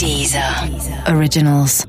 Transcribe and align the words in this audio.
Deezer 0.00 0.42
Originals. 1.14 1.84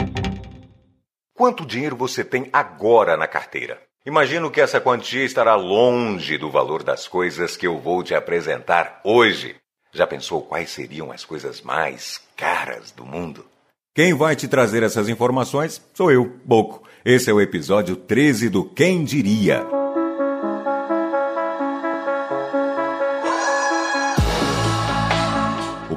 Quanto 1.34 1.66
dinheiro 1.66 1.96
você 1.96 2.26
tem 2.26 2.50
agora 2.52 3.16
na 3.16 3.26
carteira? 3.26 3.80
Imagino 4.06 4.52
que 4.52 4.60
essa 4.60 4.82
quantia 4.82 5.24
estará 5.24 5.56
longe 5.56 6.38
do 6.38 6.52
valor 6.52 6.84
das 6.84 7.08
coisas 7.08 7.56
que 7.56 7.66
eu 7.66 7.80
vou 7.80 8.04
te 8.04 8.14
apresentar 8.14 9.00
hoje. 9.06 9.56
Já 9.94 10.06
pensou 10.06 10.42
quais 10.42 10.72
seriam 10.72 11.10
as 11.10 11.24
coisas 11.24 11.62
mais 11.62 12.20
caras 12.36 12.92
do 12.92 13.06
mundo? 13.06 13.46
Quem 13.96 14.14
vai 14.14 14.36
te 14.36 14.46
trazer 14.46 14.84
essas 14.84 15.08
informações 15.08 15.82
sou 15.94 16.12
eu, 16.12 16.38
Boco. 16.44 16.84
Esse 17.06 17.30
é 17.30 17.34
o 17.34 17.40
episódio 17.40 17.96
13 17.96 18.50
do 18.50 18.66
Quem 18.66 19.06
Diria. 19.06 19.81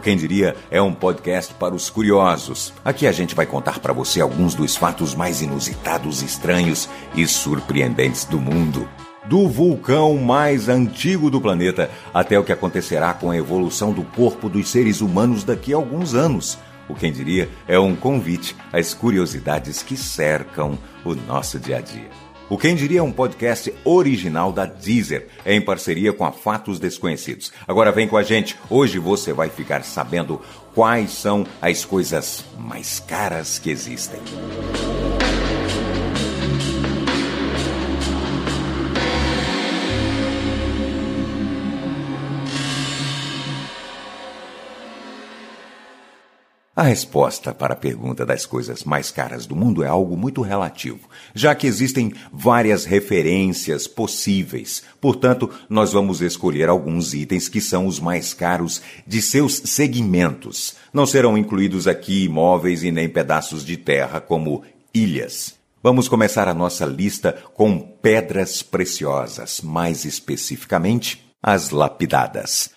Quem 0.04 0.18
Diria 0.18 0.54
é 0.70 0.82
um 0.82 0.92
podcast 0.92 1.54
para 1.54 1.74
os 1.74 1.88
curiosos. 1.88 2.74
Aqui 2.84 3.06
a 3.06 3.12
gente 3.12 3.34
vai 3.34 3.46
contar 3.46 3.78
para 3.78 3.90
você 3.90 4.20
alguns 4.20 4.54
dos 4.54 4.76
fatos 4.76 5.14
mais 5.14 5.40
inusitados, 5.40 6.20
estranhos 6.20 6.90
e 7.16 7.26
surpreendentes 7.26 8.26
do 8.26 8.38
mundo. 8.38 8.86
Do 9.24 9.48
vulcão 9.48 10.18
mais 10.18 10.68
antigo 10.68 11.30
do 11.30 11.40
planeta 11.40 11.90
até 12.12 12.38
o 12.38 12.44
que 12.44 12.52
acontecerá 12.52 13.14
com 13.14 13.30
a 13.30 13.36
evolução 13.38 13.94
do 13.94 14.04
corpo 14.04 14.50
dos 14.50 14.68
seres 14.68 15.00
humanos 15.00 15.42
daqui 15.42 15.72
a 15.72 15.76
alguns 15.76 16.14
anos. 16.14 16.58
O 16.86 16.94
Quem 16.94 17.10
Diria 17.10 17.48
é 17.66 17.78
um 17.78 17.96
convite 17.96 18.54
às 18.70 18.92
curiosidades 18.92 19.82
que 19.82 19.96
cercam 19.96 20.78
o 21.02 21.14
nosso 21.14 21.58
dia 21.58 21.78
a 21.78 21.80
dia. 21.80 22.23
O 22.48 22.58
Quem 22.58 22.74
Diria 22.74 23.00
é 23.00 23.02
um 23.02 23.10
podcast 23.10 23.72
original 23.84 24.52
da 24.52 24.66
Deezer, 24.66 25.28
em 25.46 25.62
parceria 25.62 26.12
com 26.12 26.26
a 26.26 26.32
Fatos 26.32 26.78
Desconhecidos. 26.78 27.50
Agora 27.66 27.90
vem 27.90 28.06
com 28.06 28.18
a 28.18 28.22
gente, 28.22 28.56
hoje 28.68 28.98
você 28.98 29.32
vai 29.32 29.48
ficar 29.48 29.82
sabendo 29.82 30.40
quais 30.74 31.10
são 31.10 31.46
as 31.60 31.86
coisas 31.86 32.44
mais 32.58 33.00
caras 33.00 33.58
que 33.58 33.70
existem. 33.70 34.20
Resposta 46.86 47.54
para 47.54 47.74
a 47.74 47.76
pergunta 47.76 48.26
das 48.26 48.46
coisas 48.46 48.84
mais 48.84 49.10
caras 49.10 49.46
do 49.46 49.54
mundo 49.54 49.82
é 49.82 49.86
algo 49.86 50.16
muito 50.16 50.42
relativo, 50.42 51.08
já 51.34 51.54
que 51.54 51.66
existem 51.66 52.12
várias 52.32 52.84
referências 52.84 53.86
possíveis. 53.86 54.82
Portanto, 55.00 55.50
nós 55.68 55.92
vamos 55.92 56.20
escolher 56.20 56.68
alguns 56.68 57.14
itens 57.14 57.48
que 57.48 57.60
são 57.60 57.86
os 57.86 58.00
mais 58.00 58.34
caros 58.34 58.82
de 59.06 59.22
seus 59.22 59.62
segmentos. 59.64 60.76
Não 60.92 61.06
serão 61.06 61.38
incluídos 61.38 61.86
aqui 61.86 62.24
imóveis 62.24 62.82
e 62.82 62.90
nem 62.90 63.08
pedaços 63.08 63.64
de 63.64 63.76
terra 63.76 64.20
como 64.20 64.62
ilhas. 64.92 65.54
Vamos 65.82 66.08
começar 66.08 66.48
a 66.48 66.54
nossa 66.54 66.86
lista 66.86 67.36
com 67.54 67.78
pedras 67.78 68.62
preciosas, 68.62 69.60
mais 69.60 70.04
especificamente 70.04 71.22
as 71.42 71.70
lapidadas. 71.70 72.70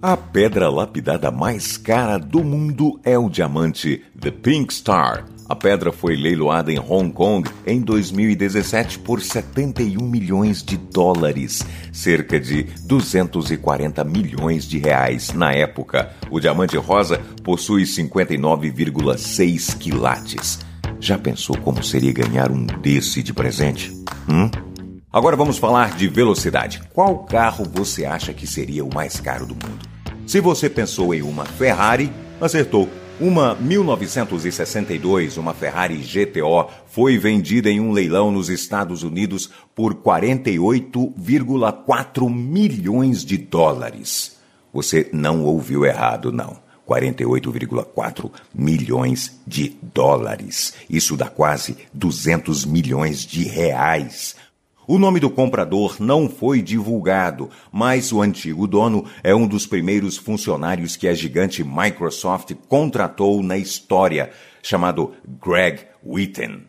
A 0.00 0.16
pedra 0.16 0.70
lapidada 0.70 1.28
mais 1.28 1.76
cara 1.76 2.18
do 2.18 2.44
mundo 2.44 3.00
é 3.02 3.18
o 3.18 3.28
diamante 3.28 4.04
The 4.16 4.30
Pink 4.30 4.72
Star. 4.72 5.26
A 5.48 5.56
pedra 5.56 5.90
foi 5.90 6.14
leiloada 6.14 6.70
em 6.70 6.78
Hong 6.78 7.10
Kong 7.10 7.50
em 7.66 7.80
2017 7.80 9.00
por 9.00 9.20
71 9.20 10.00
milhões 10.00 10.62
de 10.62 10.76
dólares, 10.76 11.66
cerca 11.92 12.38
de 12.38 12.62
240 12.86 14.04
milhões 14.04 14.68
de 14.68 14.78
reais 14.78 15.32
na 15.32 15.52
época. 15.52 16.14
O 16.30 16.38
diamante 16.38 16.76
rosa 16.76 17.20
possui 17.42 17.82
59,6 17.82 19.78
quilates. 19.78 20.60
Já 21.00 21.18
pensou 21.18 21.58
como 21.58 21.82
seria 21.82 22.12
ganhar 22.12 22.52
um 22.52 22.64
desse 22.64 23.20
de 23.20 23.34
presente? 23.34 23.92
Hum? 24.28 24.67
Agora 25.18 25.34
vamos 25.34 25.58
falar 25.58 25.96
de 25.96 26.06
velocidade. 26.06 26.80
Qual 26.94 27.24
carro 27.24 27.66
você 27.68 28.04
acha 28.04 28.32
que 28.32 28.46
seria 28.46 28.84
o 28.84 28.94
mais 28.94 29.18
caro 29.18 29.44
do 29.44 29.54
mundo? 29.54 29.84
Se 30.24 30.40
você 30.40 30.70
pensou 30.70 31.12
em 31.12 31.22
uma 31.22 31.44
Ferrari, 31.44 32.12
acertou. 32.40 32.88
Uma 33.18 33.56
1962, 33.56 35.36
uma 35.36 35.54
Ferrari 35.54 35.96
GTO, 35.96 36.68
foi 36.86 37.18
vendida 37.18 37.68
em 37.68 37.80
um 37.80 37.90
leilão 37.90 38.30
nos 38.30 38.48
Estados 38.48 39.02
Unidos 39.02 39.50
por 39.74 39.96
48,4 39.96 42.32
milhões 42.32 43.24
de 43.24 43.38
dólares. 43.38 44.36
Você 44.72 45.10
não 45.12 45.42
ouviu 45.42 45.84
errado, 45.84 46.30
não. 46.30 46.68
48,4 46.88 48.30
milhões 48.54 49.40
de 49.44 49.76
dólares. 49.92 50.74
Isso 50.88 51.16
dá 51.16 51.28
quase 51.28 51.76
200 51.92 52.64
milhões 52.64 53.26
de 53.26 53.42
reais. 53.42 54.36
O 54.90 54.98
nome 54.98 55.20
do 55.20 55.28
comprador 55.28 55.96
não 56.00 56.30
foi 56.30 56.62
divulgado, 56.62 57.50
mas 57.70 58.10
o 58.10 58.22
antigo 58.22 58.66
dono 58.66 59.04
é 59.22 59.34
um 59.34 59.46
dos 59.46 59.66
primeiros 59.66 60.16
funcionários 60.16 60.96
que 60.96 61.06
a 61.06 61.12
gigante 61.12 61.62
Microsoft 61.62 62.54
contratou 62.66 63.42
na 63.42 63.58
história, 63.58 64.30
chamado 64.62 65.12
Greg 65.44 65.80
Witten. 66.02 66.62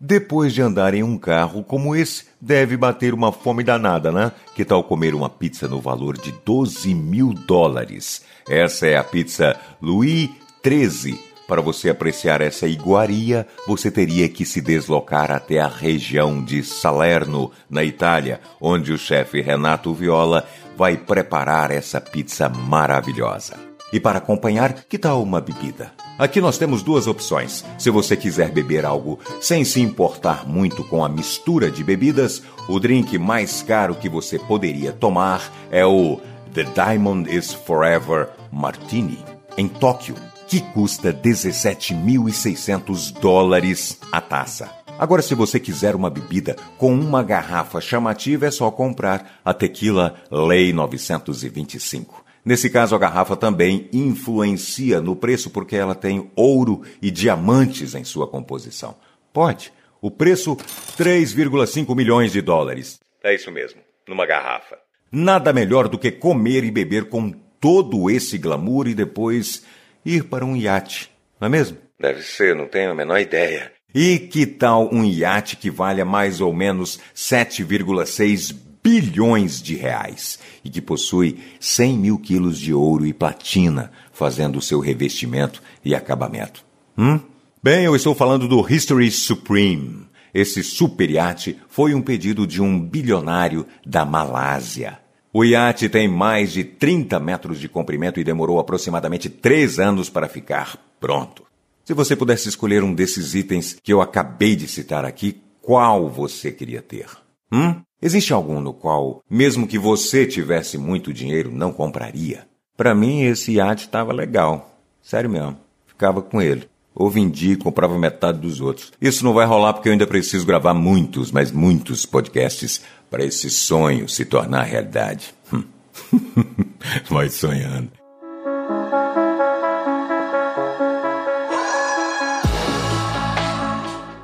Depois 0.00 0.52
de 0.52 0.60
andar 0.60 0.94
em 0.94 1.04
um 1.04 1.16
carro 1.16 1.62
como 1.62 1.94
esse, 1.94 2.24
deve 2.40 2.76
bater 2.76 3.14
uma 3.14 3.30
fome 3.30 3.62
danada, 3.62 4.10
né? 4.10 4.32
Que 4.56 4.64
tal 4.64 4.82
comer 4.82 5.14
uma 5.14 5.30
pizza 5.30 5.68
no 5.68 5.80
valor 5.80 6.18
de 6.18 6.32
12 6.44 6.92
mil 6.92 7.32
dólares? 7.32 8.24
Essa 8.48 8.88
é 8.88 8.96
a 8.96 9.04
pizza 9.04 9.56
Louis 9.80 10.28
XIII 10.66 11.29
para 11.50 11.60
você 11.60 11.90
apreciar 11.90 12.40
essa 12.40 12.68
iguaria, 12.68 13.44
você 13.66 13.90
teria 13.90 14.28
que 14.28 14.46
se 14.46 14.60
deslocar 14.60 15.32
até 15.32 15.58
a 15.58 15.66
região 15.66 16.44
de 16.44 16.62
Salerno, 16.62 17.50
na 17.68 17.82
Itália, 17.82 18.40
onde 18.60 18.92
o 18.92 18.98
chefe 18.98 19.40
Renato 19.40 19.92
Viola 19.92 20.46
vai 20.76 20.96
preparar 20.96 21.72
essa 21.72 22.00
pizza 22.00 22.48
maravilhosa. 22.48 23.56
E 23.92 23.98
para 23.98 24.18
acompanhar, 24.18 24.84
que 24.88 24.96
tal 24.96 25.20
uma 25.20 25.40
bebida? 25.40 25.90
Aqui 26.16 26.40
nós 26.40 26.56
temos 26.56 26.84
duas 26.84 27.08
opções. 27.08 27.64
Se 27.76 27.90
você 27.90 28.16
quiser 28.16 28.52
beber 28.52 28.86
algo 28.86 29.18
sem 29.40 29.64
se 29.64 29.80
importar 29.80 30.46
muito 30.46 30.84
com 30.84 31.04
a 31.04 31.08
mistura 31.08 31.68
de 31.68 31.82
bebidas, 31.82 32.44
o 32.68 32.78
drink 32.78 33.18
mais 33.18 33.60
caro 33.60 33.96
que 33.96 34.08
você 34.08 34.38
poderia 34.38 34.92
tomar 34.92 35.52
é 35.68 35.84
o 35.84 36.20
The 36.54 36.62
Diamond 36.62 37.28
is 37.28 37.52
Forever 37.52 38.28
Martini, 38.52 39.18
em 39.58 39.66
Tóquio 39.66 40.14
que 40.50 40.60
custa 40.60 41.14
17.600 41.14 43.12
dólares 43.20 44.00
a 44.10 44.20
taça. 44.20 44.68
Agora, 44.98 45.22
se 45.22 45.32
você 45.32 45.60
quiser 45.60 45.94
uma 45.94 46.10
bebida 46.10 46.56
com 46.76 46.92
uma 46.92 47.22
garrafa 47.22 47.80
chamativa, 47.80 48.46
é 48.46 48.50
só 48.50 48.68
comprar 48.68 49.40
a 49.44 49.54
Tequila 49.54 50.16
Lei 50.28 50.72
925. 50.72 52.24
Nesse 52.44 52.68
caso, 52.68 52.96
a 52.96 52.98
garrafa 52.98 53.36
também 53.36 53.88
influencia 53.92 55.00
no 55.00 55.14
preço 55.14 55.50
porque 55.50 55.76
ela 55.76 55.94
tem 55.94 56.28
ouro 56.34 56.82
e 57.00 57.12
diamantes 57.12 57.94
em 57.94 58.02
sua 58.02 58.26
composição. 58.26 58.96
Pode. 59.32 59.72
O 60.02 60.10
preço, 60.10 60.56
3,5 60.98 61.94
milhões 61.94 62.32
de 62.32 62.42
dólares. 62.42 62.98
É 63.22 63.32
isso 63.32 63.52
mesmo, 63.52 63.80
numa 64.08 64.26
garrafa. 64.26 64.76
Nada 65.12 65.52
melhor 65.52 65.86
do 65.86 65.96
que 65.96 66.10
comer 66.10 66.64
e 66.64 66.72
beber 66.72 67.08
com 67.08 67.30
todo 67.60 68.10
esse 68.10 68.36
glamour 68.36 68.88
e 68.88 68.94
depois 68.94 69.62
ir 70.04 70.24
para 70.24 70.44
um 70.44 70.56
iate, 70.56 71.10
não 71.40 71.46
é 71.46 71.48
mesmo? 71.50 71.76
Deve 71.98 72.22
ser, 72.22 72.54
não 72.56 72.66
tenho 72.66 72.90
a 72.90 72.94
menor 72.94 73.18
ideia. 73.18 73.72
E 73.94 74.18
que 74.18 74.46
tal 74.46 74.88
um 74.92 75.04
iate 75.04 75.56
que 75.56 75.70
valha 75.70 76.04
mais 76.04 76.40
ou 76.40 76.52
menos 76.52 76.98
7,6 77.14 78.54
bilhões 78.82 79.60
de 79.60 79.74
reais 79.74 80.38
e 80.64 80.70
que 80.70 80.80
possui 80.80 81.38
100 81.58 81.98
mil 81.98 82.18
quilos 82.18 82.58
de 82.58 82.72
ouro 82.72 83.04
e 83.04 83.12
platina, 83.12 83.92
fazendo 84.12 84.58
o 84.58 84.62
seu 84.62 84.80
revestimento 84.80 85.62
e 85.84 85.94
acabamento? 85.94 86.64
Hum? 86.96 87.20
Bem, 87.62 87.84
eu 87.84 87.94
estou 87.94 88.14
falando 88.14 88.48
do 88.48 88.66
History 88.66 89.10
Supreme. 89.10 90.06
Esse 90.32 90.62
super 90.62 91.10
iate 91.10 91.58
foi 91.68 91.92
um 91.94 92.00
pedido 92.00 92.46
de 92.46 92.62
um 92.62 92.80
bilionário 92.80 93.66
da 93.84 94.04
Malásia. 94.04 94.98
O 95.32 95.44
iate 95.44 95.88
tem 95.88 96.08
mais 96.08 96.52
de 96.52 96.64
30 96.64 97.20
metros 97.20 97.60
de 97.60 97.68
comprimento 97.68 98.18
e 98.18 98.24
demorou 98.24 98.58
aproximadamente 98.58 99.28
três 99.28 99.78
anos 99.78 100.10
para 100.10 100.28
ficar 100.28 100.76
pronto. 100.98 101.44
Se 101.84 101.94
você 101.94 102.16
pudesse 102.16 102.48
escolher 102.48 102.82
um 102.82 102.92
desses 102.92 103.34
itens 103.34 103.76
que 103.80 103.92
eu 103.92 104.00
acabei 104.00 104.56
de 104.56 104.66
citar 104.66 105.04
aqui, 105.04 105.40
qual 105.62 106.08
você 106.08 106.50
queria 106.50 106.82
ter? 106.82 107.06
Hum? 107.52 107.80
Existe 108.02 108.32
algum 108.32 108.60
no 108.60 108.72
qual, 108.72 109.22
mesmo 109.30 109.68
que 109.68 109.78
você 109.78 110.26
tivesse 110.26 110.76
muito 110.76 111.12
dinheiro, 111.12 111.50
não 111.52 111.72
compraria? 111.72 112.46
Para 112.76 112.94
mim, 112.94 113.22
esse 113.22 113.52
iate 113.52 113.86
estava 113.86 114.12
legal. 114.12 114.80
Sério 115.00 115.30
mesmo. 115.30 115.58
Ficava 115.86 116.22
com 116.22 116.42
ele. 116.42 116.68
Ou 116.94 117.08
vendia 117.08 117.52
e 117.52 117.56
comprava 117.56 117.98
metade 117.98 118.38
dos 118.40 118.60
outros. 118.60 118.92
Isso 119.00 119.24
não 119.24 119.32
vai 119.32 119.46
rolar 119.46 119.72
porque 119.72 119.88
eu 119.88 119.92
ainda 119.92 120.06
preciso 120.06 120.46
gravar 120.46 120.74
muitos, 120.74 121.30
mas 121.30 121.52
muitos 121.52 122.04
podcasts 122.04 122.82
para 123.10 123.24
esse 123.24 123.50
sonho 123.50 124.08
se 124.08 124.24
tornar 124.24 124.62
realidade. 124.62 125.34
Vai 127.10 127.28
sonhando. 127.28 127.90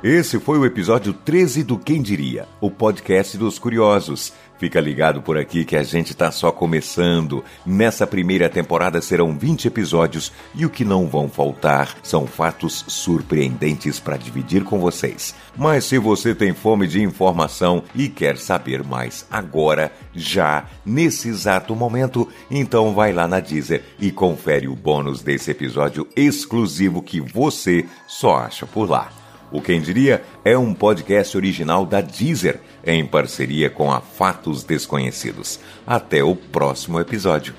Esse 0.03 0.39
foi 0.39 0.57
o 0.57 0.65
episódio 0.65 1.11
13 1.11 1.63
do 1.63 1.77
Quem 1.77 2.01
Diria, 2.01 2.47
o 2.61 2.71
podcast 2.71 3.37
dos 3.37 3.59
curiosos. 3.59 4.31
Fica 4.57 4.81
ligado 4.81 5.21
por 5.21 5.37
aqui 5.37 5.63
que 5.63 5.75
a 5.75 5.83
gente 5.83 6.11
está 6.11 6.31
só 6.31 6.51
começando. 6.51 7.43
Nessa 7.65 8.07
primeira 8.07 8.49
temporada 8.49 9.01
serão 9.01 9.37
20 9.37 9.67
episódios 9.67 10.31
e 10.55 10.65
o 10.65 10.69
que 10.69 10.83
não 10.83 11.07
vão 11.07 11.29
faltar 11.29 11.95
são 12.01 12.25
fatos 12.25 12.83
surpreendentes 12.87 13.99
para 13.99 14.17
dividir 14.17 14.63
com 14.63 14.79
vocês. 14.79 15.35
Mas 15.55 15.85
se 15.85 15.97
você 15.97 16.33
tem 16.33 16.53
fome 16.53 16.87
de 16.87 17.01
informação 17.01 17.83
e 17.93 18.09
quer 18.09 18.37
saber 18.37 18.83
mais 18.83 19.25
agora, 19.29 19.91
já, 20.13 20.65
nesse 20.85 21.29
exato 21.29 21.75
momento, 21.75 22.27
então 22.49 22.93
vai 22.93 23.13
lá 23.13 23.27
na 23.27 23.39
Deezer 23.39 23.83
e 23.99 24.11
confere 24.11 24.67
o 24.67 24.75
bônus 24.75 25.21
desse 25.21 25.51
episódio 25.51 26.07
exclusivo 26.15 27.01
que 27.01 27.21
você 27.21 27.85
só 28.07 28.37
acha 28.37 28.65
por 28.65 28.89
lá. 28.89 29.26
O 29.51 29.61
Quem 29.61 29.81
Diria 29.81 30.23
é 30.43 30.57
um 30.57 30.73
podcast 30.73 31.35
original 31.37 31.85
da 31.85 32.01
Deezer, 32.01 32.59
em 32.85 33.05
parceria 33.05 33.69
com 33.69 33.91
a 33.91 34.01
Fatos 34.01 34.63
Desconhecidos. 34.63 35.59
Até 35.85 36.23
o 36.23 36.35
próximo 36.35 36.99
episódio. 36.99 37.53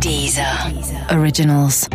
Deezer. 0.00 0.44
Originals. 1.10 1.88